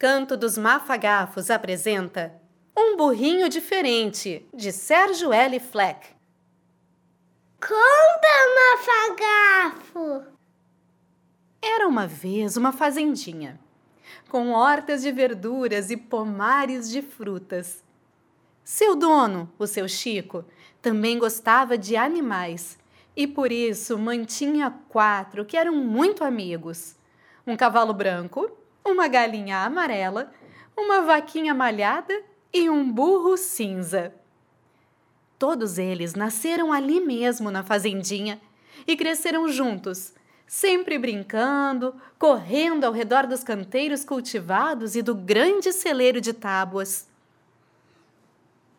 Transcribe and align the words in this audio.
Canto 0.00 0.34
dos 0.34 0.56
Mafagafos 0.56 1.50
apresenta 1.50 2.32
Um 2.74 2.96
Burrinho 2.96 3.50
Diferente, 3.50 4.48
de 4.54 4.72
Sérgio 4.72 5.30
L. 5.30 5.60
Fleck. 5.60 6.14
Conta, 7.60 8.78
Mafagafo! 8.78 10.24
Era 11.60 11.86
uma 11.86 12.06
vez 12.06 12.56
uma 12.56 12.72
fazendinha, 12.72 13.60
com 14.30 14.52
hortas 14.52 15.02
de 15.02 15.12
verduras 15.12 15.90
e 15.90 15.98
pomares 15.98 16.88
de 16.88 17.02
frutas. 17.02 17.84
Seu 18.64 18.96
dono, 18.96 19.52
o 19.58 19.66
seu 19.66 19.86
Chico, 19.86 20.46
também 20.80 21.18
gostava 21.18 21.76
de 21.76 21.94
animais 21.94 22.78
e 23.14 23.26
por 23.26 23.52
isso 23.52 23.98
mantinha 23.98 24.74
quatro 24.88 25.44
que 25.44 25.58
eram 25.58 25.74
muito 25.74 26.24
amigos: 26.24 26.96
um 27.46 27.54
cavalo 27.54 27.92
branco, 27.92 28.50
uma 28.84 29.08
galinha 29.08 29.58
amarela, 29.58 30.32
uma 30.76 31.00
vaquinha 31.02 31.54
malhada 31.54 32.22
e 32.52 32.68
um 32.68 32.90
burro 32.90 33.36
cinza. 33.36 34.14
Todos 35.38 35.78
eles 35.78 36.14
nasceram 36.14 36.72
ali 36.72 37.00
mesmo 37.00 37.50
na 37.50 37.62
fazendinha 37.62 38.40
e 38.86 38.96
cresceram 38.96 39.48
juntos, 39.48 40.12
sempre 40.46 40.98
brincando, 40.98 41.94
correndo 42.18 42.84
ao 42.84 42.92
redor 42.92 43.26
dos 43.26 43.42
canteiros 43.42 44.04
cultivados 44.04 44.96
e 44.96 45.02
do 45.02 45.14
grande 45.14 45.72
celeiro 45.72 46.20
de 46.20 46.32
tábuas. 46.32 47.08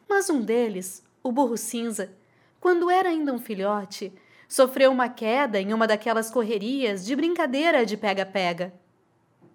Mas 0.08 0.30
um 0.30 0.41
deles, 0.41 1.04
o 1.24 1.32
burro 1.32 1.58
cinza, 1.58 2.12
quando 2.60 2.91
era 2.91 3.10
ainda 3.10 3.34
um 3.34 3.40
filhote, 3.40 4.13
sofreu 4.48 4.91
uma 4.91 5.08
queda 5.08 5.60
em 5.60 5.74
uma 5.74 5.88
daquelas 5.88 6.30
correrias 6.30 7.05
de 7.05 7.16
brincadeira 7.16 7.86
de 7.86 7.96
pega-pega. 7.96 8.74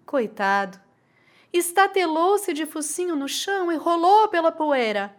Coitado! 0.07 0.79
Estatelou-se 1.51 2.53
de 2.53 2.65
focinho 2.65 3.13
no 3.13 3.27
chão 3.27 3.69
e 3.69 3.75
rolou 3.75 4.29
pela 4.29 4.53
poeira. 4.53 5.13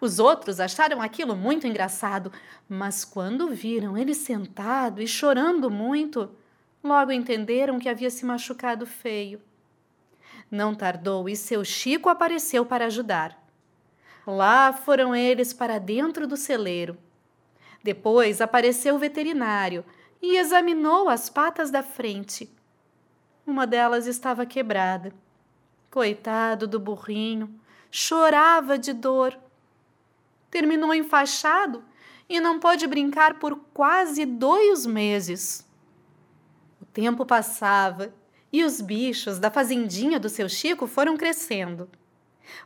Os 0.00 0.20
outros 0.20 0.60
acharam 0.60 1.02
aquilo 1.02 1.34
muito 1.34 1.66
engraçado, 1.66 2.30
mas 2.68 3.04
quando 3.04 3.48
viram 3.48 3.98
ele 3.98 4.14
sentado 4.14 5.02
e 5.02 5.08
chorando 5.08 5.68
muito, 5.68 6.30
logo 6.84 7.10
entenderam 7.10 7.80
que 7.80 7.88
havia 7.88 8.10
se 8.10 8.24
machucado 8.24 8.86
feio. 8.86 9.42
Não 10.48 10.72
tardou 10.72 11.28
e 11.28 11.34
seu 11.34 11.64
Chico 11.64 12.08
apareceu 12.08 12.64
para 12.64 12.86
ajudar. 12.86 13.36
Lá 14.24 14.72
foram 14.72 15.16
eles 15.16 15.52
para 15.52 15.80
dentro 15.80 16.28
do 16.28 16.36
celeiro. 16.36 16.96
Depois 17.82 18.40
apareceu 18.40 18.94
o 18.94 19.00
veterinário 19.00 19.84
e 20.22 20.36
examinou 20.36 21.08
as 21.08 21.28
patas 21.28 21.72
da 21.72 21.82
frente. 21.82 22.48
Uma 23.46 23.66
delas 23.66 24.06
estava 24.06 24.46
quebrada. 24.46 25.12
Coitado 25.90 26.66
do 26.66 26.80
burrinho, 26.80 27.60
chorava 27.90 28.78
de 28.78 28.92
dor. 28.92 29.38
Terminou 30.50 30.94
enfaixado 30.94 31.84
e 32.28 32.40
não 32.40 32.58
pôde 32.58 32.86
brincar 32.86 33.38
por 33.38 33.56
quase 33.74 34.24
dois 34.24 34.86
meses. 34.86 35.66
O 36.80 36.86
tempo 36.86 37.26
passava 37.26 38.14
e 38.52 38.64
os 38.64 38.80
bichos 38.80 39.38
da 39.38 39.50
fazendinha 39.50 40.18
do 40.18 40.28
seu 40.28 40.48
Chico 40.48 40.86
foram 40.86 41.16
crescendo. 41.16 41.88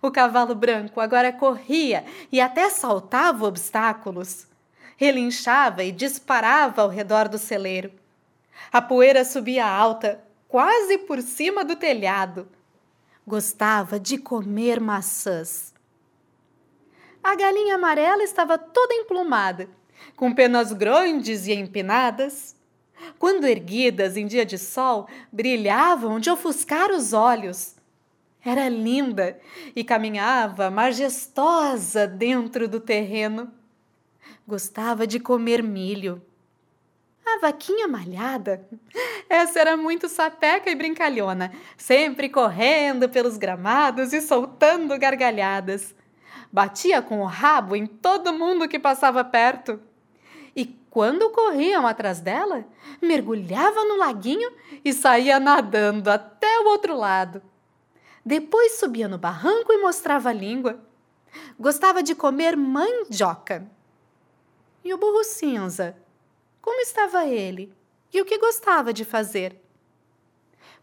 O 0.00 0.10
cavalo 0.10 0.54
branco 0.54 1.00
agora 1.00 1.32
corria 1.32 2.04
e 2.30 2.40
até 2.40 2.68
saltava 2.70 3.46
obstáculos. 3.46 4.46
Relinchava 4.96 5.82
e 5.82 5.92
disparava 5.92 6.82
ao 6.82 6.88
redor 6.88 7.28
do 7.28 7.38
celeiro. 7.38 7.90
A 8.72 8.82
poeira 8.82 9.24
subia 9.24 9.66
alta, 9.66 10.22
quase 10.48 10.96
por 10.98 11.20
cima 11.20 11.62
do 11.62 11.76
telhado. 11.76 12.48
Gostava 13.26 14.00
de 14.00 14.16
comer 14.16 14.80
maçãs. 14.80 15.74
A 17.22 17.34
galinha 17.34 17.74
amarela 17.74 18.22
estava 18.22 18.56
toda 18.56 18.94
emplumada, 18.94 19.68
com 20.16 20.34
penas 20.34 20.72
grandes 20.72 21.46
e 21.46 21.52
empinadas. 21.52 22.56
Quando 23.18 23.46
erguidas 23.46 24.16
em 24.16 24.26
dia 24.26 24.46
de 24.46 24.56
sol, 24.56 25.06
brilhavam 25.30 26.18
de 26.18 26.30
ofuscar 26.30 26.90
os 26.90 27.12
olhos. 27.12 27.76
Era 28.42 28.68
linda 28.68 29.38
e 29.76 29.84
caminhava 29.84 30.70
majestosa 30.70 32.06
dentro 32.06 32.66
do 32.66 32.80
terreno. 32.80 33.52
Gostava 34.46 35.06
de 35.06 35.20
comer 35.20 35.62
milho 35.62 36.22
a 37.38 37.40
vaquinha 37.40 37.86
malhada. 37.86 38.68
Essa 39.28 39.60
era 39.60 39.76
muito 39.76 40.08
sapeca 40.08 40.68
e 40.70 40.74
brincalhona, 40.74 41.52
sempre 41.76 42.28
correndo 42.28 43.08
pelos 43.08 43.36
gramados 43.36 44.12
e 44.12 44.20
soltando 44.20 44.98
gargalhadas. 44.98 45.94
Batia 46.52 47.00
com 47.00 47.20
o 47.20 47.26
rabo 47.26 47.76
em 47.76 47.86
todo 47.86 48.32
mundo 48.32 48.68
que 48.68 48.78
passava 48.78 49.24
perto. 49.24 49.80
E 50.56 50.66
quando 50.90 51.30
corriam 51.30 51.86
atrás 51.86 52.20
dela, 52.20 52.66
mergulhava 53.00 53.84
no 53.84 53.96
laguinho 53.96 54.50
e 54.84 54.92
saía 54.92 55.38
nadando 55.38 56.10
até 56.10 56.58
o 56.60 56.68
outro 56.68 56.96
lado. 56.96 57.40
Depois 58.24 58.78
subia 58.78 59.06
no 59.06 59.18
barranco 59.18 59.72
e 59.72 59.80
mostrava 59.80 60.30
a 60.30 60.32
língua. 60.32 60.80
Gostava 61.58 62.02
de 62.02 62.14
comer 62.14 62.56
mandioca. 62.56 63.66
E 64.82 64.92
o 64.92 64.98
burro 64.98 65.22
cinza 65.22 65.96
como 66.68 66.82
estava 66.82 67.24
ele 67.24 67.72
e 68.12 68.20
o 68.20 68.26
que 68.26 68.36
gostava 68.36 68.92
de 68.92 69.02
fazer. 69.02 69.58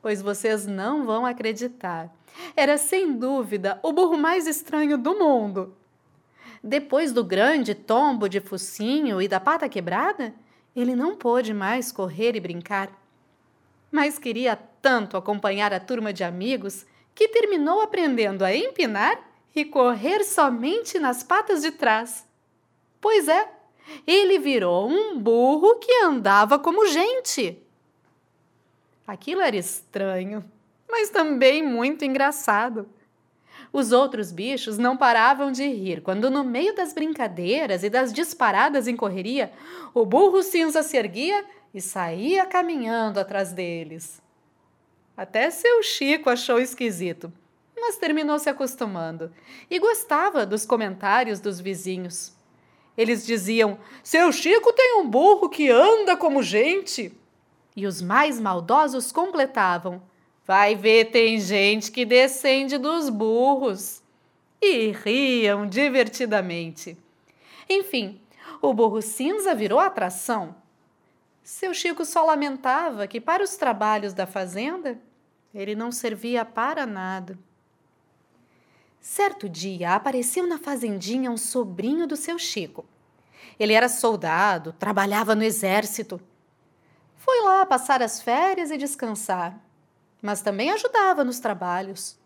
Pois 0.02 0.20
vocês 0.20 0.66
não 0.66 1.06
vão 1.06 1.28
acreditar. 1.28 2.12
Era 2.56 2.76
sem 2.76 3.14
dúvida 3.16 3.80
o 3.84 3.94
burro 3.94 4.18
mais 4.18 4.48
estranho 4.48 4.98
do 4.98 5.14
mundo. 5.14 5.78
Depois 6.64 7.12
do 7.12 7.24
grande 7.24 7.76
tombo 7.76 8.28
de 8.28 8.42
focinho 8.42 9.22
e 9.22 9.28
da 9.28 9.40
pata 9.40 9.70
quebrada, 9.70 10.34
ele 10.76 10.96
não 10.96 11.16
pôde 11.16 11.54
mais 11.54 11.92
correr 11.92 12.36
e 12.36 12.40
brincar. 12.40 12.90
Mas 13.92 14.18
queria 14.18 14.56
tanto 14.82 15.16
acompanhar 15.16 15.72
a 15.72 15.80
turma 15.80 16.12
de 16.12 16.24
amigos 16.24 16.84
que 17.14 17.28
terminou 17.28 17.80
aprendendo 17.80 18.44
a 18.44 18.56
empinar 18.56 19.20
e 19.56 19.64
correr 19.64 20.24
somente 20.24 20.98
nas 20.98 21.22
patas 21.22 21.62
de 21.62 21.70
trás. 21.70 22.28
Pois 23.00 23.28
é, 23.28 23.55
ele 24.06 24.40
virou 24.40 24.90
um 24.90 25.20
burro 25.20 25.76
que 25.76 25.92
andava 26.04 26.58
como 26.60 26.88
gente. 26.88 27.62
Aquilo 29.08 29.42
era 29.42 29.56
estranho, 29.56 30.44
mas 30.90 31.10
também 31.10 31.64
muito 31.64 32.04
engraçado. 32.04 32.88
Os 33.72 33.92
outros 33.92 34.32
bichos 34.32 34.78
não 34.78 34.96
paravam 34.96 35.52
de 35.52 35.68
rir 35.68 36.02
quando, 36.02 36.30
no 36.30 36.44
meio 36.44 36.74
das 36.74 36.94
brincadeiras 36.94 37.84
e 37.84 37.90
das 37.90 38.14
disparadas 38.14 38.88
em 38.88 38.96
correria, 38.96 39.52
o 39.94 40.06
burro 40.06 40.42
cinza 40.42 40.82
se 40.82 40.98
erguia 40.98 41.46
e 41.74 41.82
saía 41.82 42.46
caminhando 42.46 43.20
atrás 43.20 43.52
deles. 43.52 44.22
Até 45.16 45.50
seu 45.50 45.82
Chico 45.84 46.30
achou 46.30 46.60
esquisito, 46.60 47.32
mas 47.76 47.98
terminou 47.98 48.40
se 48.40 48.50
acostumando 48.50 49.32
e 49.70 49.80
gostava 49.80 50.46
dos 50.46 50.66
comentários 50.66 51.40
dos 51.40 51.60
vizinhos. 51.60 52.35
Eles 52.98 53.26
diziam: 53.26 53.78
Seu 54.04 54.32
Chico 54.32 54.72
tem 54.74 54.98
um 55.00 55.10
burro 55.10 55.50
que 55.50 55.70
anda 55.70 56.16
como 56.16 56.42
gente. 56.42 57.14
E 57.76 57.86
os 57.86 58.02
mais 58.02 58.40
maldosos 58.40 59.12
completavam: 59.12 60.02
Vai 60.46 60.76
ver, 60.76 61.12
tem 61.12 61.40
gente 61.40 61.92
que 61.92 62.06
descende 62.06 62.78
dos 62.78 63.10
burros. 63.10 64.02
E 64.62 64.92
riam 64.92 65.68
divertidamente. 65.68 66.98
Enfim, 67.70 68.22
o 68.62 68.74
burro 68.74 69.02
cinza 69.02 69.54
virou 69.54 69.80
atração. 69.80 70.56
Seu 71.44 71.74
Chico 71.74 72.06
só 72.06 72.24
lamentava 72.26 73.06
que, 73.06 73.22
para 73.22 73.44
os 73.44 73.56
trabalhos 73.56 74.14
da 74.14 74.26
fazenda, 74.26 75.00
ele 75.54 75.76
não 75.76 75.92
servia 75.92 76.44
para 76.44 76.86
nada. 76.86 77.38
Certo 79.08 79.48
dia 79.48 79.94
apareceu 79.94 80.48
na 80.48 80.58
fazendinha 80.58 81.30
um 81.30 81.38
sobrinho 81.38 82.08
do 82.08 82.16
seu 82.16 82.40
Chico. 82.40 82.84
Ele 83.60 83.74
era 83.74 83.88
soldado, 83.88 84.74
trabalhava 84.74 85.36
no 85.36 85.44
exército. 85.44 86.20
Foi 87.16 87.40
lá 87.44 87.64
passar 87.68 88.02
as 88.02 88.20
férias 88.20 88.72
e 88.72 88.78
descansar, 88.78 89.64
mas 90.24 90.42
também 90.42 90.72
ajudava 90.72 91.24
nos 91.24 91.40
trabalhos. 91.40 92.18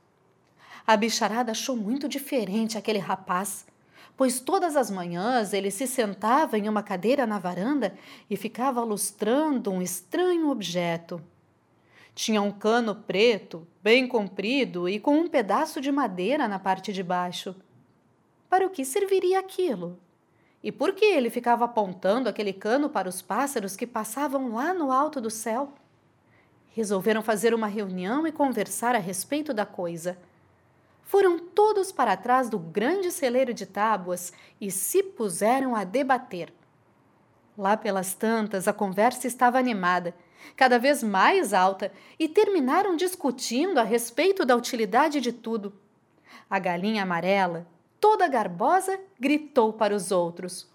A 0.88 0.96
bicharada 0.96 1.52
achou 1.52 1.76
muito 1.76 2.08
diferente 2.08 2.78
aquele 2.78 3.00
rapaz, 3.00 3.68
pois 4.16 4.40
todas 4.40 4.78
as 4.78 4.90
manhãs 4.90 5.52
ele 5.52 5.72
se 5.72 5.86
sentava 5.86 6.58
em 6.58 6.70
uma 6.70 6.82
cadeira 6.82 7.28
na 7.28 7.40
varanda 7.40 7.94
e 8.30 8.38
ficava 8.38 8.82
lustrando 8.86 9.70
um 9.70 9.82
estranho 9.82 10.50
objeto. 10.50 11.22
Tinha 12.22 12.42
um 12.42 12.52
cano 12.52 12.94
preto, 12.94 13.66
bem 13.82 14.06
comprido 14.06 14.90
e 14.90 15.00
com 15.00 15.20
um 15.20 15.30
pedaço 15.30 15.80
de 15.80 15.90
madeira 15.90 16.50
na 16.50 16.60
parte 16.60 16.92
de 16.92 17.02
baixo. 17.02 17.56
Para 18.50 18.68
o 18.68 18.70
que 18.70 18.84
serviria 18.84 19.40
aquilo? 19.40 19.98
E 20.62 20.70
por 20.70 20.92
que 20.92 21.06
ele 21.06 21.30
ficava 21.30 21.64
apontando 21.64 22.28
aquele 22.28 22.52
cano 22.52 22.90
para 22.90 23.08
os 23.08 23.22
pássaros 23.22 23.78
que 23.78 23.88
passavam 23.88 24.54
lá 24.54 24.74
no 24.74 24.92
alto 24.92 25.22
do 25.22 25.30
céu? 25.30 25.72
Resolveram 26.72 27.24
fazer 27.24 27.54
uma 27.54 27.68
reunião 27.68 28.28
e 28.28 28.34
conversar 28.34 28.96
a 28.96 29.00
respeito 29.00 29.54
da 29.54 29.66
coisa. 29.66 30.18
Foram 31.04 31.40
todos 31.40 31.90
para 31.90 32.18
trás 32.18 32.50
do 32.50 32.60
grande 32.60 33.12
celeiro 33.12 33.54
de 33.54 33.66
tábuas 33.66 34.34
e 34.60 34.70
se 34.70 35.02
puseram 35.02 35.74
a 35.74 35.86
debater. 35.86 36.52
Lá 37.58 37.78
pelas 37.78 38.14
tantas, 38.14 38.68
a 38.68 38.74
conversa 38.74 39.26
estava 39.26 39.58
animada, 39.58 40.14
cada 40.56 40.78
vez 40.78 41.02
mais 41.04 41.54
alta, 41.54 41.92
e 42.18 42.28
terminaram 42.28 42.96
discutindo 42.96 43.80
a 43.80 43.84
respeito 43.84 44.46
da 44.46 44.56
utilidade 44.56 45.22
de 45.22 45.32
tudo. 45.32 45.74
A 46.50 46.60
galinha 46.60 47.04
amarela, 47.04 47.68
toda 48.00 48.28
garbosa, 48.28 49.00
gritou 49.20 49.74
para 49.74 49.96
os 49.96 50.12
outros: 50.12 50.68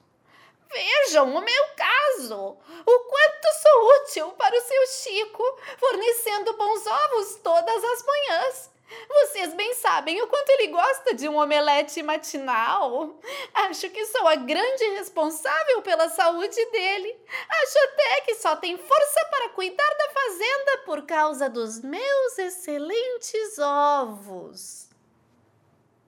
Vejam 0.72 1.34
o 1.34 1.40
meu 1.40 1.64
caso! 1.76 2.56
O 2.87 2.99
quanto 3.00 3.62
sou 3.62 4.02
útil 4.02 4.31
para 4.32 4.56
o 4.56 4.61
seu 4.61 4.87
Chico, 4.87 5.43
fornecendo 5.78 6.56
bons 6.56 6.87
ovos 6.87 7.37
todas 7.37 7.84
as 7.84 8.05
manhãs. 8.05 8.74
Vocês 9.08 9.55
bem 9.55 9.75
sabem 9.75 10.20
o 10.23 10.26
quanto 10.26 10.50
ele 10.50 10.69
gosta 10.69 11.14
de 11.14 11.29
um 11.29 11.37
omelete 11.37 12.02
matinal. 12.02 13.19
Acho 13.55 13.88
que 13.91 14.06
sou 14.06 14.26
a 14.26 14.37
grande 14.37 14.85
responsável 14.96 15.82
pela 15.82 16.08
saúde 16.08 16.64
dele. 16.70 17.17
Acho 17.62 17.79
até 17.85 18.20
que 18.23 18.35
só 18.35 18.56
tem 18.56 18.76
força 18.76 19.26
para 19.31 19.50
cuidar 19.50 19.94
da 19.99 20.11
fazenda 20.11 20.79
por 20.85 21.02
causa 21.02 21.49
dos 21.49 21.81
meus 21.81 22.38
excelentes 22.38 23.58
ovos. 23.58 24.88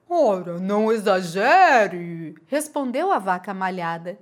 Ora, 0.09 0.57
não 0.57 0.91
exagere, 0.91 2.35
respondeu 2.47 3.11
a 3.11 3.19
vaca 3.19 3.53
malhada. 3.53 4.17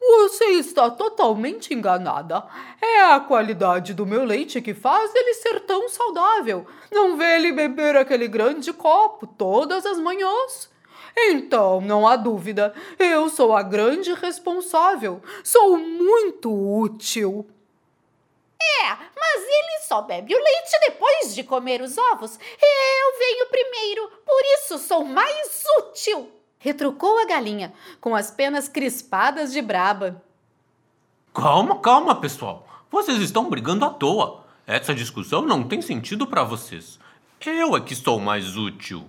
Você 0.00 0.46
está 0.52 0.90
totalmente 0.90 1.74
enganada. 1.74 2.42
É 2.80 3.02
a 3.02 3.20
qualidade 3.20 3.92
do 3.92 4.06
meu 4.06 4.24
leite 4.24 4.62
que 4.62 4.72
faz 4.72 5.14
ele 5.14 5.34
ser 5.34 5.60
tão 5.60 5.90
saudável. 5.90 6.66
Não 6.90 7.18
vê 7.18 7.36
ele 7.36 7.52
beber 7.52 7.96
aquele 7.96 8.26
grande 8.26 8.72
copo 8.72 9.26
todas 9.26 9.84
as 9.84 9.98
manhãs. 9.98 10.70
Então, 11.16 11.80
não 11.82 12.08
há 12.08 12.16
dúvida, 12.16 12.72
eu 12.98 13.28
sou 13.28 13.54
a 13.54 13.62
grande 13.62 14.14
responsável. 14.14 15.20
Sou 15.44 15.76
muito 15.76 16.50
útil. 16.50 17.46
É, 18.82 18.88
mas 18.88 19.42
ele 19.42 19.80
só 19.86 20.00
bebe 20.00 20.34
o 20.34 20.42
leite 20.42 20.80
depois 20.86 21.34
de 21.34 21.44
comer 21.44 21.82
os 21.82 21.98
ovos. 21.98 22.38
Eu 22.38 23.18
venho 23.18 23.46
primeiro, 23.48 24.08
por 24.24 24.42
isso 24.56 24.78
sou 24.78 25.04
mais 25.04 25.64
útil 25.78 26.39
retrucou 26.60 27.18
a 27.18 27.24
galinha, 27.24 27.72
com 28.00 28.14
as 28.14 28.30
penas 28.30 28.68
crispadas 28.68 29.52
de 29.52 29.60
braba. 29.60 30.22
Calma, 31.34 31.80
calma, 31.80 32.14
pessoal. 32.14 32.68
Vocês 32.90 33.20
estão 33.20 33.48
brigando 33.48 33.84
à 33.84 33.90
toa. 33.90 34.44
Essa 34.66 34.94
discussão 34.94 35.42
não 35.42 35.64
tem 35.64 35.82
sentido 35.82 36.26
para 36.26 36.44
vocês. 36.44 37.00
Eu 37.44 37.74
é 37.74 37.80
que 37.80 37.96
sou 37.96 38.20
mais 38.20 38.56
útil. 38.56 39.08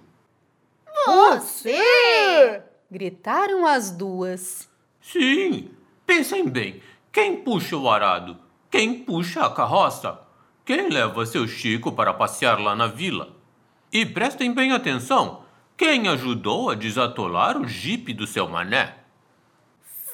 Você! 1.06 2.63
Gritaram 2.89 3.65
as 3.65 3.92
duas. 3.92 4.69
Sim, 5.01 5.71
pensem 6.06 6.47
bem. 6.47 6.81
Quem 7.12 7.38
puxa 7.44 7.75
o 7.75 7.89
arado? 7.89 8.38
Quem 8.69 9.04
puxa 9.04 9.45
a 9.45 9.50
carroça? 9.50 10.19
Quem 10.63 10.89
leva 10.89 11.25
seu 11.25 11.47
Chico 11.47 11.92
para 11.92 12.13
passear 12.13 12.59
lá 12.59 12.75
na 12.75 12.88
vila? 12.88 13.36
E 13.92 14.06
prestem 14.06 14.54
bem 14.54 14.71
atenção: 14.71 15.40
quem 15.83 16.07
ajudou 16.07 16.69
a 16.69 16.75
desatolar 16.75 17.60
o 17.60 17.68
jipe 17.68 18.13
do 18.13 18.28
seu 18.28 18.48
mané? 18.48 18.98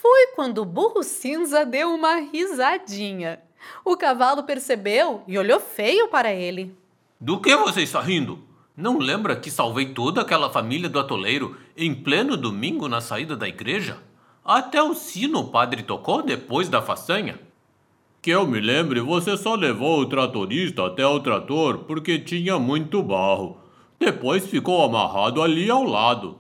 Foi 0.02 0.28
quando 0.28 0.60
o 0.60 0.66
burro 0.66 1.04
cinza 1.04 1.66
deu 1.66 1.94
uma 1.94 2.22
risadinha. 2.32 3.42
O 3.84 3.98
cavalo 3.98 4.44
percebeu 4.44 5.24
e 5.28 5.38
olhou 5.38 5.60
feio 5.60 6.08
para 6.08 6.34
ele. 6.34 6.74
Do 7.20 7.42
que 7.42 7.54
você 7.54 7.82
está 7.82 8.00
rindo? 8.00 8.40
Não 8.78 8.98
lembra 8.98 9.36
que 9.36 9.52
salvei 9.52 9.88
toda 9.94 10.22
aquela 10.22 10.50
família 10.50 10.88
do 10.88 11.02
atoleiro 11.02 11.58
em 11.76 11.94
pleno 11.94 12.38
domingo 12.38 12.88
na 12.88 13.02
saída 13.02 13.36
da 13.36 13.50
igreja? 13.50 13.98
Até 14.46 14.82
o 14.82 14.94
sino 14.94 15.40
o 15.40 15.50
padre 15.50 15.84
tocou 15.84 16.24
depois 16.24 16.70
da 16.70 16.82
façanha. 16.82 17.42
Que 18.22 18.30
eu 18.30 18.48
me 18.48 18.62
lembre, 18.62 19.02
você 19.02 19.36
só 19.36 19.54
levou 19.54 20.00
o 20.00 20.06
tratorista 20.06 20.86
até 20.86 21.06
o 21.06 21.20
trator 21.20 21.80
porque 21.80 22.18
tinha 22.18 22.58
muito 22.58 23.04
barro. 23.04 23.67
Depois 24.00 24.46
ficou 24.48 24.84
amarrado 24.84 25.42
ali 25.42 25.70
ao 25.70 25.84
lado. 25.84 26.40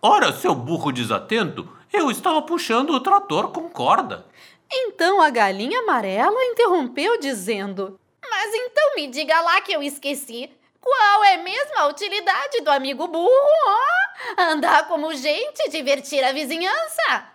Ora, 0.00 0.32
seu 0.32 0.54
burro 0.54 0.92
desatento, 0.92 1.68
eu 1.92 2.10
estava 2.10 2.40
puxando 2.42 2.90
o 2.90 3.00
trator 3.00 3.48
com 3.48 3.68
corda. 3.68 4.26
Então 4.72 5.20
a 5.20 5.30
galinha 5.30 5.80
amarela 5.80 6.44
interrompeu, 6.44 7.18
dizendo: 7.18 7.98
Mas 8.28 8.54
então 8.54 8.94
me 8.94 9.08
diga 9.08 9.40
lá 9.40 9.60
que 9.60 9.72
eu 9.72 9.82
esqueci. 9.82 10.50
Qual 10.80 11.24
é 11.24 11.36
mesmo 11.38 11.78
a 11.78 11.88
utilidade 11.88 12.60
do 12.60 12.70
amigo 12.70 13.08
burro? 13.08 13.28
Oh, 13.28 14.40
andar 14.40 14.86
como 14.86 15.12
gente, 15.14 15.68
divertir 15.68 16.22
a 16.22 16.32
vizinhança. 16.32 17.32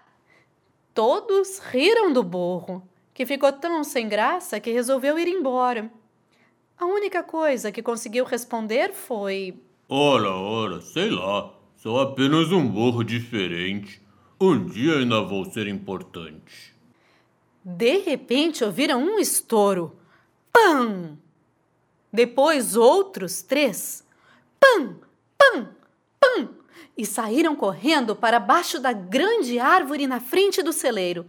Todos 0.94 1.59
riram 1.59 2.13
do 2.13 2.24
burro, 2.24 2.81
que 3.13 3.25
ficou 3.25 3.51
tão 3.51 3.83
sem 3.83 4.07
graça 4.07 4.59
que 4.59 4.71
resolveu 4.71 5.19
ir 5.19 5.27
embora. 5.27 5.92
A 6.81 6.86
única 6.88 7.22
coisa 7.22 7.72
que 7.72 7.83
conseguiu 7.83 8.25
responder 8.25 8.92
foi: 8.92 9.54
Ora, 9.88 10.31
ora, 10.31 10.81
sei 10.81 11.12
lá. 11.12 11.54
Sou 11.78 12.00
apenas 12.00 12.51
um 12.51 12.68
burro 12.68 13.04
diferente. 13.04 14.01
Um 14.39 14.66
dia 14.66 14.95
ainda 14.98 15.22
vou 15.22 15.45
ser 15.45 15.68
importante. 15.68 16.74
De 17.63 18.00
repente 18.00 18.63
ouviram 18.63 19.00
um 19.00 19.19
estouro. 19.19 19.95
Pam! 20.51 21.19
Depois 22.12 22.75
outros 22.75 23.44
três. 23.44 24.04
Pam! 24.60 24.95
Pam! 25.38 25.69
Pam! 26.19 26.50
E 26.98 27.06
saíram 27.06 27.56
correndo 27.56 28.16
para 28.16 28.39
baixo 28.39 28.80
da 28.80 28.92
grande 28.92 29.60
árvore 29.60 30.07
na 30.07 30.19
frente 30.19 30.63
do 30.63 30.74
celeiro. 30.74 31.27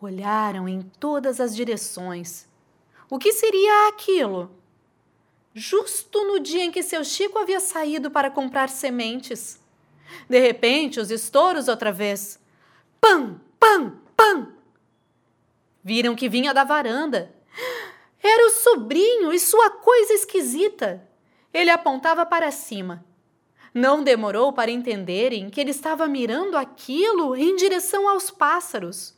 Olharam 0.00 0.68
em 0.68 0.82
todas 0.82 1.40
as 1.40 1.54
direções. 1.54 2.48
O 3.08 3.20
que 3.20 3.32
seria 3.32 3.88
aquilo? 3.88 4.50
Justo 5.54 6.24
no 6.24 6.40
dia 6.40 6.64
em 6.64 6.72
que 6.72 6.82
seu 6.82 7.04
Chico 7.04 7.38
havia 7.38 7.60
saído 7.60 8.10
para 8.10 8.30
comprar 8.30 8.68
sementes. 8.68 9.60
De 10.28 10.38
repente, 10.38 10.98
os 10.98 11.10
estouros 11.10 11.68
outra 11.68 11.92
vez. 11.92 12.40
Pam, 13.00 13.40
pam, 13.58 13.98
pam! 14.16 14.52
Viram 15.82 16.16
que 16.16 16.28
vinha 16.28 16.52
da 16.52 16.64
varanda. 16.64 17.32
Era 18.22 18.46
o 18.46 18.50
sobrinho 18.50 19.32
e 19.32 19.38
sua 19.38 19.70
coisa 19.70 20.14
esquisita. 20.14 21.06
Ele 21.52 21.70
apontava 21.70 22.26
para 22.26 22.50
cima. 22.50 23.04
Não 23.72 24.02
demorou 24.02 24.52
para 24.52 24.70
entenderem 24.70 25.50
que 25.50 25.60
ele 25.60 25.70
estava 25.70 26.06
mirando 26.06 26.56
aquilo 26.56 27.36
em 27.36 27.54
direção 27.54 28.08
aos 28.08 28.30
pássaros. 28.30 29.14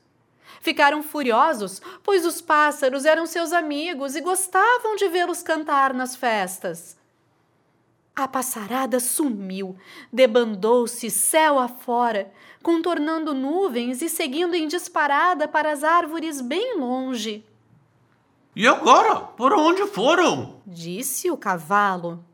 Ficaram 0.60 1.02
furiosos, 1.02 1.80
pois 2.02 2.24
os 2.24 2.40
pássaros 2.40 3.04
eram 3.04 3.26
seus 3.26 3.52
amigos 3.52 4.16
e 4.16 4.20
gostavam 4.20 4.96
de 4.96 5.08
vê-los 5.08 5.42
cantar 5.42 5.94
nas 5.94 6.16
festas. 6.16 6.96
A 8.14 8.26
passarada 8.26 8.98
sumiu, 8.98 9.76
debandou-se 10.10 11.10
céu 11.10 11.58
afora, 11.58 12.32
contornando 12.62 13.34
nuvens 13.34 14.00
e 14.00 14.08
seguindo 14.08 14.54
em 14.54 14.66
disparada 14.66 15.46
para 15.46 15.70
as 15.70 15.84
árvores 15.84 16.40
bem 16.40 16.78
longe. 16.78 17.44
E 18.54 18.66
agora? 18.66 19.16
Por 19.16 19.52
onde 19.52 19.86
foram? 19.86 20.62
disse 20.66 21.30
o 21.30 21.36
cavalo. 21.36 22.24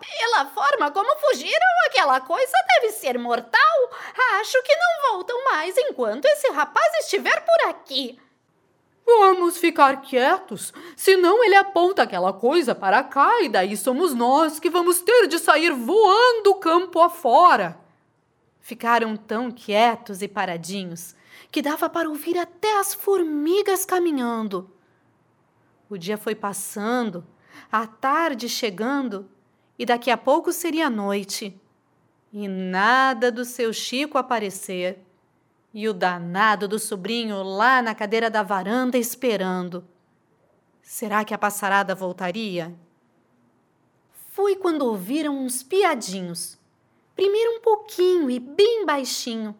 Pela 0.00 0.46
forma 0.46 0.90
como 0.90 1.14
fugiram, 1.18 1.66
aquela 1.86 2.20
coisa 2.22 2.52
deve 2.74 2.92
ser 2.94 3.18
mortal. 3.18 3.90
Acho 4.40 4.62
que 4.62 4.74
não 4.74 5.12
voltam 5.12 5.44
mais 5.44 5.76
enquanto 5.76 6.24
esse 6.24 6.50
rapaz 6.52 6.90
estiver 7.00 7.44
por 7.44 7.68
aqui. 7.68 8.18
Vamos 9.04 9.58
ficar 9.58 10.00
quietos, 10.00 10.72
senão 10.96 11.44
ele 11.44 11.56
aponta 11.56 12.02
aquela 12.02 12.32
coisa 12.32 12.74
para 12.74 13.02
cá 13.02 13.42
e 13.42 13.48
daí 13.48 13.76
somos 13.76 14.14
nós 14.14 14.58
que 14.58 14.70
vamos 14.70 15.00
ter 15.00 15.26
de 15.26 15.38
sair 15.38 15.72
voando 15.72 16.54
campo 16.54 17.00
afora. 17.00 17.78
Ficaram 18.60 19.16
tão 19.16 19.50
quietos 19.50 20.22
e 20.22 20.28
paradinhos 20.28 21.14
que 21.50 21.60
dava 21.60 21.90
para 21.90 22.08
ouvir 22.08 22.38
até 22.38 22.78
as 22.78 22.94
formigas 22.94 23.84
caminhando. 23.84 24.70
O 25.88 25.98
dia 25.98 26.16
foi 26.16 26.36
passando, 26.36 27.26
a 27.70 27.86
tarde 27.86 28.48
chegando 28.48 29.28
e 29.80 29.86
daqui 29.86 30.10
a 30.10 30.16
pouco 30.18 30.52
seria 30.52 30.90
noite. 30.90 31.58
E 32.30 32.46
nada 32.46 33.32
do 33.32 33.46
seu 33.46 33.72
Chico 33.72 34.18
aparecer. 34.18 35.02
E 35.72 35.88
o 35.88 35.94
danado 35.94 36.68
do 36.68 36.78
sobrinho 36.78 37.42
lá 37.42 37.80
na 37.80 37.94
cadeira 37.94 38.28
da 38.28 38.42
varanda 38.42 38.98
esperando. 38.98 39.82
Será 40.82 41.24
que 41.24 41.32
a 41.32 41.38
passarada 41.38 41.94
voltaria? 41.94 42.74
Foi 44.32 44.54
quando 44.54 44.82
ouviram 44.82 45.38
uns 45.38 45.62
piadinhos. 45.62 46.58
Primeiro 47.16 47.56
um 47.56 47.60
pouquinho 47.62 48.30
e 48.30 48.38
bem 48.38 48.84
baixinho. 48.84 49.56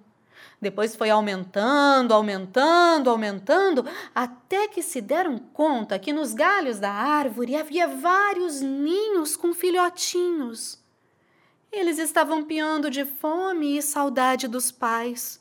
Depois 0.61 0.95
foi 0.95 1.09
aumentando, 1.09 2.13
aumentando, 2.13 3.09
aumentando, 3.09 3.87
até 4.15 4.69
que 4.69 4.83
se 4.83 5.01
deram 5.01 5.39
conta 5.39 5.99
que 5.99 6.13
nos 6.13 6.35
galhos 6.35 6.79
da 6.79 6.93
árvore 6.93 7.57
havia 7.57 7.89
vários 7.89 8.61
ninhos 8.61 9.37
com 9.37 9.55
filhotinhos. 9.55 10.79
Eles 11.73 11.99
estavam 11.99 12.45
piando 12.45 12.91
de 12.91 13.07
fome 13.07 13.79
e 13.79 13.83
saudade 13.83 14.47
dos 14.47 14.71
pais. 14.71 15.41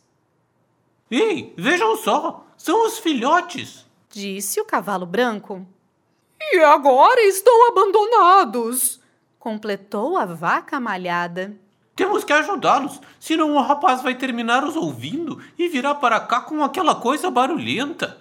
Ei, 1.11 1.53
vejam 1.57 1.97
só! 1.97 2.45
São 2.55 2.85
os 2.85 2.99
filhotes! 2.99 3.85
Disse 4.09 4.61
o 4.61 4.65
cavalo 4.65 5.05
branco. 5.05 5.67
E 6.39 6.59
agora 6.59 7.21
estão 7.25 7.67
abandonados! 7.67 9.01
Completou 9.38 10.17
a 10.17 10.25
vaca 10.25 10.79
malhada. 10.79 11.57
Temos 12.00 12.24
que 12.24 12.32
ajudá-los, 12.32 13.01
senão 13.20 13.58
o 13.58 13.62
rapaz 13.62 14.01
vai 14.01 14.15
terminar 14.15 14.63
os 14.63 14.77
ouvindo 14.77 15.44
e 15.58 15.68
virá 15.68 15.94
para 15.94 16.18
cá 16.18 16.39
com 16.39 16.63
aquela 16.63 16.96
coisa 16.96 17.29
barulhenta. 17.29 18.18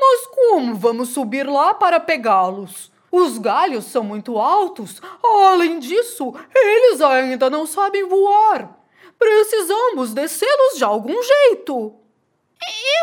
Mas 0.00 0.28
como 0.28 0.76
vamos 0.76 1.08
subir 1.08 1.44
lá 1.44 1.74
para 1.74 1.98
pegá-los? 1.98 2.92
Os 3.10 3.38
galhos 3.38 3.86
são 3.86 4.04
muito 4.04 4.38
altos. 4.38 5.02
Além 5.20 5.80
disso, 5.80 6.32
eles 6.54 7.00
ainda 7.00 7.50
não 7.50 7.66
sabem 7.66 8.08
voar. 8.08 8.78
Precisamos 9.18 10.14
descê-los 10.14 10.78
de 10.78 10.84
algum 10.84 11.20
jeito. 11.20 11.96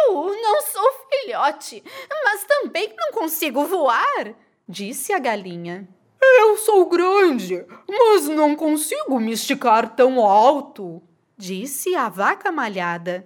Eu 0.06 0.27
não 0.41 0.62
sou 0.62 0.91
filhote, 1.12 1.84
mas 2.24 2.46
também 2.46 2.94
não 2.98 3.12
consigo 3.12 3.65
voar, 3.65 4.34
disse 4.65 5.12
a 5.12 5.20
galinha. 5.20 5.89
Eu 6.21 6.57
sou 6.57 6.88
grande, 6.88 7.65
mas 7.88 8.27
não 8.27 8.55
consigo 8.55 9.19
me 9.19 9.31
esticar 9.31 9.95
tão 9.95 10.19
alto, 10.19 11.01
disse 11.38 11.95
a 11.95 12.09
vaca 12.09 12.51
malhada. 12.51 13.25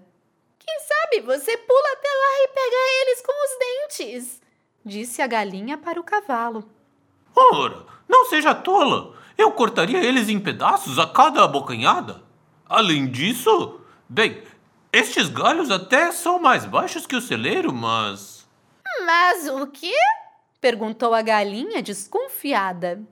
Quem 0.59 0.79
sabe 0.79 1.21
você 1.21 1.57
pula 1.57 1.91
até 1.93 2.07
lá 2.07 2.43
e 2.43 2.47
pega 2.49 2.75
eles 3.01 3.21
com 3.21 3.31
os 3.31 3.59
dentes, 3.59 4.41
disse 4.85 5.21
a 5.21 5.27
galinha 5.27 5.77
para 5.77 5.99
o 5.99 6.03
cavalo. 6.03 6.63
Ora, 7.35 7.85
não 8.07 8.25
seja 8.25 8.53
tola! 8.53 9.15
Eu 9.35 9.51
cortaria 9.51 10.03
eles 10.03 10.29
em 10.29 10.39
pedaços 10.39 10.99
a 10.99 11.07
cada 11.07 11.43
abocanhada. 11.43 12.21
Além 12.69 13.07
disso, 13.09 13.81
bem, 14.07 14.43
estes 14.91 15.27
galhos 15.27 15.71
até 15.71 16.11
são 16.11 16.39
mais 16.39 16.65
baixos 16.65 17.07
que 17.07 17.15
o 17.15 17.21
celeiro, 17.21 17.73
mas. 17.73 18.47
Mas 19.05 19.47
o 19.49 19.65
quê? 19.67 19.95
Perguntou 20.63 21.13
a 21.13 21.21
galinha 21.21 21.83
desconfiada. 21.83 23.03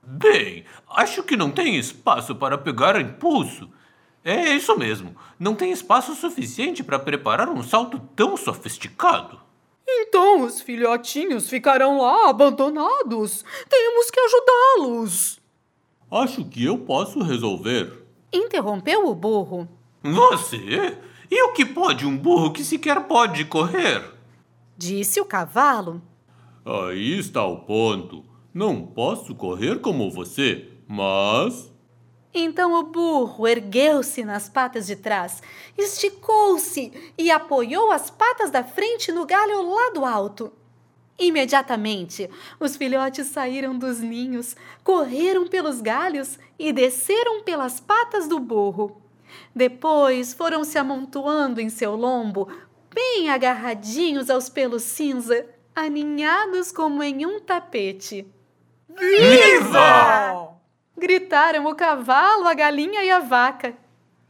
Bem, 0.00 0.64
acho 0.88 1.24
que 1.24 1.36
não 1.36 1.50
tem 1.50 1.76
espaço 1.76 2.36
para 2.36 2.56
pegar 2.56 3.00
impulso. 3.00 3.68
É 4.24 4.54
isso 4.54 4.78
mesmo, 4.78 5.16
não 5.36 5.56
tem 5.56 5.72
espaço 5.72 6.14
suficiente 6.14 6.84
para 6.84 7.00
preparar 7.00 7.48
um 7.48 7.64
salto 7.64 7.98
tão 8.14 8.36
sofisticado. 8.36 9.40
Então 9.88 10.42
os 10.44 10.60
filhotinhos 10.60 11.50
ficarão 11.50 12.00
lá 12.00 12.30
abandonados. 12.30 13.44
Temos 13.68 14.08
que 14.08 14.20
ajudá-los. 14.20 15.40
Acho 16.12 16.44
que 16.44 16.64
eu 16.64 16.78
posso 16.78 17.24
resolver. 17.24 18.04
Interrompeu 18.32 19.08
o 19.08 19.16
burro. 19.16 19.68
Você? 20.00 20.96
E 21.28 21.42
o 21.42 21.52
que 21.54 21.66
pode 21.66 22.06
um 22.06 22.16
burro 22.16 22.52
que 22.52 22.62
sequer 22.62 23.00
pode 23.08 23.46
correr? 23.46 24.00
Disse 24.78 25.20
o 25.20 25.24
cavalo. 25.24 26.00
Aí 26.64 27.18
está 27.18 27.44
o 27.44 27.60
ponto. 27.60 28.24
Não 28.52 28.86
posso 28.86 29.34
correr 29.34 29.80
como 29.80 30.10
você, 30.10 30.68
mas. 30.86 31.72
Então 32.32 32.74
o 32.74 32.82
burro 32.82 33.46
ergueu-se 33.46 34.24
nas 34.24 34.48
patas 34.48 34.86
de 34.86 34.94
trás, 34.94 35.42
esticou-se 35.76 36.92
e 37.18 37.30
apoiou 37.30 37.90
as 37.90 38.08
patas 38.08 38.50
da 38.50 38.62
frente 38.62 39.10
no 39.10 39.26
galho 39.26 39.68
lá 39.68 39.90
do 39.90 40.04
alto. 40.04 40.52
Imediatamente, 41.18 42.30
os 42.58 42.76
filhotes 42.76 43.26
saíram 43.26 43.76
dos 43.76 44.00
ninhos, 44.00 44.56
correram 44.82 45.46
pelos 45.46 45.80
galhos 45.80 46.38
e 46.58 46.72
desceram 46.72 47.42
pelas 47.42 47.78
patas 47.78 48.28
do 48.28 48.38
burro. 48.38 49.02
Depois 49.54 50.32
foram 50.32 50.64
se 50.64 50.78
amontoando 50.78 51.60
em 51.60 51.68
seu 51.68 51.94
lombo, 51.94 52.48
bem 52.94 53.28
agarradinhos 53.28 54.30
aos 54.30 54.48
pelos 54.48 54.82
cinza, 54.82 55.46
aninhados 55.74 56.72
como 56.72 57.02
em 57.02 57.24
um 57.26 57.40
tapete. 57.40 58.26
Viva! 58.88 60.50
Gritaram 60.96 61.66
o 61.66 61.74
cavalo, 61.74 62.46
a 62.46 62.54
galinha 62.54 63.02
e 63.04 63.10
a 63.10 63.20
vaca. 63.20 63.74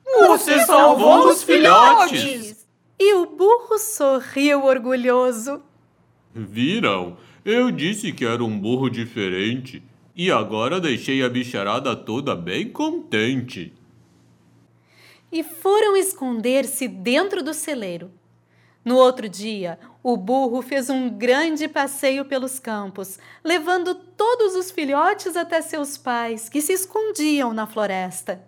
Você 0.04 0.60
salvou 0.60 1.28
os 1.28 1.42
filhotes! 1.42 2.66
E 2.98 3.14
o 3.14 3.26
burro 3.26 3.78
sorriu 3.78 4.64
orgulhoso. 4.64 5.62
Viram? 6.34 7.16
Eu 7.44 7.70
disse 7.70 8.12
que 8.12 8.24
era 8.26 8.44
um 8.44 8.58
burro 8.58 8.90
diferente. 8.90 9.82
E 10.14 10.30
agora 10.30 10.78
deixei 10.78 11.22
a 11.22 11.28
bicharada 11.28 11.96
toda 11.96 12.36
bem 12.36 12.68
contente. 12.68 13.72
E 15.32 15.42
foram 15.42 15.96
esconder-se 15.96 16.86
dentro 16.86 17.42
do 17.42 17.54
celeiro. 17.54 18.10
No 18.84 18.96
outro 18.96 19.28
dia, 19.28 19.78
o 20.02 20.16
burro 20.16 20.62
fez 20.62 20.88
um 20.88 21.10
grande 21.10 21.68
passeio 21.68 22.24
pelos 22.24 22.58
campos, 22.58 23.18
levando 23.44 23.94
todos 23.94 24.54
os 24.54 24.70
filhotes 24.70 25.36
até 25.36 25.60
seus 25.60 25.98
pais, 25.98 26.48
que 26.48 26.62
se 26.62 26.72
escondiam 26.72 27.52
na 27.52 27.66
floresta. 27.66 28.42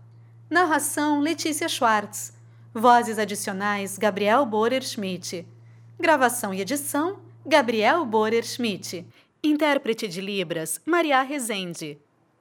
Narração 0.50 1.19
Letícia 1.19 1.69
Schwartz. 1.69 2.33
Vozes 2.74 3.19
adicionais 3.19 3.95
Gabriel 3.95 4.43
Borer 4.43 4.81
Schmidt. 4.81 5.48
Gravação 6.00 6.51
e 6.51 6.62
edição 6.62 7.19
Gabriel 7.45 8.03
Borer 8.07 8.43
Schmidt. 8.43 9.05
Intérprete 9.43 10.07
de 10.07 10.19
Libras 10.19 10.81
Maria 10.83 11.21
Rezende. 11.21 12.00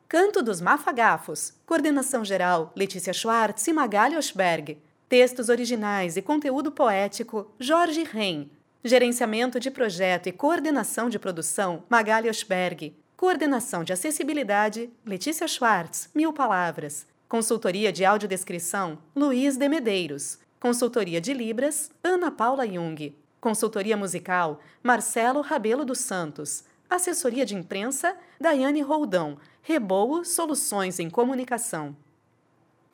Canto 0.09 0.43
dos 0.43 0.63
Mafagafos. 0.63 1.53
Coordenação 1.67 2.25
geral 2.25 2.73
Letícia 2.75 3.13
Schwartz 3.13 3.67
e 3.67 3.73
Magali 3.75 4.17
Osberg. 4.17 4.79
Textos 5.11 5.51
originais 5.51 6.17
e 6.17 6.23
conteúdo 6.23 6.73
poético 6.73 7.51
Jorge 7.59 8.03
Ren. 8.03 8.49
Gerenciamento 8.83 9.61
de 9.61 9.71
projeto 9.71 10.27
e 10.27 10.33
coordenação 10.33 11.11
de 11.11 11.19
produção 11.19 11.85
Magali 11.87 12.31
Osberg. 12.31 12.97
Coordenação 13.15 13.85
de 13.85 13.93
acessibilidade 13.93 14.91
Letícia 15.05 15.47
Schwartz, 15.47 16.09
Mil 16.15 16.33
Palavras. 16.33 17.07
Consultoria 17.29 17.93
de 17.93 18.07
audiodescrição 18.07 18.97
Luiz 19.15 19.59
de 19.59 19.69
Medeiros. 19.69 20.39
Consultoria 20.59 21.21
de 21.21 21.35
Libras 21.35 21.91
Ana 22.03 22.31
Paula 22.31 22.67
Jung. 22.67 23.15
Consultoria 23.39 23.99
musical 23.99 24.59
Marcelo 24.83 25.43
Rabelo 25.43 25.85
dos 25.85 25.99
Santos. 25.99 26.65
Assessoria 26.89 27.45
de 27.45 27.55
imprensa 27.55 28.17
Daiane 28.41 28.81
Roldão. 28.81 29.37
Reboa 29.61 30.25
Soluções 30.25 30.99
em 30.99 31.11
Comunicação. 31.11 31.95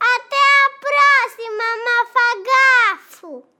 Até 0.01 0.37
a 0.37 0.71
próxima, 0.81 1.65
Mafagafo! 1.87 3.56